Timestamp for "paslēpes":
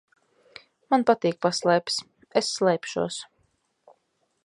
1.47-2.01